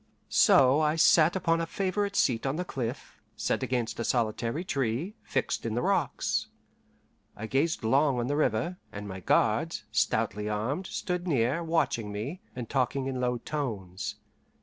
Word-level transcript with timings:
So 0.29 0.79
I 0.81 0.95
sat 0.95 1.35
upon 1.35 1.61
a 1.61 1.67
favourite 1.67 2.15
seat 2.15 2.47
on 2.47 2.55
the 2.55 2.65
cliff, 2.65 3.21
set 3.35 3.61
against 3.61 3.99
a 3.99 4.03
solitary 4.03 4.63
tree, 4.63 5.13
fixed 5.21 5.63
in 5.63 5.75
the 5.75 5.83
rocks. 5.83 6.47
I 7.37 7.45
gazed 7.45 7.83
long 7.83 8.17
on 8.19 8.25
the 8.25 8.35
river, 8.35 8.77
and 8.91 9.07
my 9.07 9.19
guards, 9.19 9.83
stoutly 9.91 10.49
armed, 10.49 10.87
stood 10.87 11.27
near, 11.27 11.63
watching 11.63 12.11
me, 12.11 12.41
and 12.55 12.67
talking 12.67 13.05
in 13.05 13.21
low 13.21 13.37
tones. 13.37 14.15